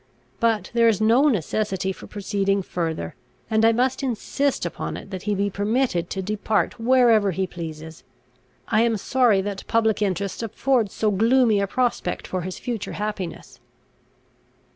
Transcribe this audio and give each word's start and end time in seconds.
But 0.39 0.71
there 0.73 0.87
is 0.87 0.99
no 0.99 1.27
necessity 1.27 1.91
for 1.93 2.07
proceeding 2.07 2.63
further; 2.63 3.13
and 3.51 3.63
I 3.63 3.71
must 3.71 4.01
insist 4.01 4.65
upon 4.65 4.97
it 4.97 5.11
that 5.11 5.21
he 5.29 5.35
be 5.35 5.51
permitted 5.51 6.09
to 6.09 6.23
depart 6.23 6.79
wherever 6.79 7.29
he 7.29 7.45
pleases. 7.45 8.03
I 8.69 8.81
am 8.81 8.97
sorry 8.97 9.41
that 9.41 9.67
public 9.67 10.01
interest 10.01 10.41
affords 10.41 10.91
so 10.91 11.11
gloomy 11.11 11.59
a 11.59 11.67
prospect 11.67 12.25
for 12.25 12.41
his 12.41 12.57
future 12.57 12.93
happiness." 12.93 13.59